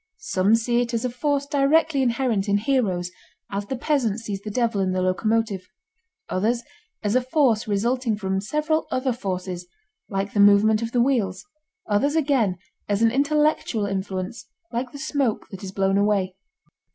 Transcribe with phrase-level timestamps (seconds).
[0.17, 3.11] Some see it as a force directly inherent in heroes,
[3.51, 5.67] as the peasant sees the devil in the locomotive;
[6.27, 6.63] others
[7.03, 9.67] as a force resulting from several other forces,
[10.09, 11.45] like the movement of the wheels;
[11.87, 12.57] others again
[12.89, 16.33] as an intellectual influence, like the smoke that is blown away.